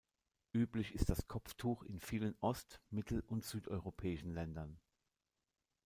[0.51, 4.79] Üblich ist das Kopftuch in vielen ost-, mittel- und südeuropäischen Ländern.